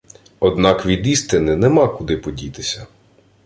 Однак 0.39 0.85
від 0.85 1.07
істини 1.07 1.55
нема 1.55 1.87
куди 1.87 2.17
подітися 2.17 2.87